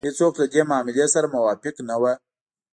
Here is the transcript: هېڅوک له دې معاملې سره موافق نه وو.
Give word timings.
هېڅوک 0.07 0.33
له 0.41 0.45
دې 0.53 0.61
معاملې 0.69 1.05
سره 1.15 1.31
موافق 1.35 1.75
نه 1.89 1.95
وو. 2.01 2.13